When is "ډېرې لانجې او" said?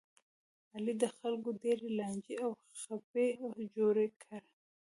1.63-2.51